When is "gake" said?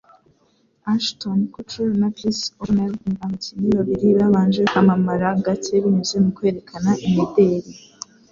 5.45-5.75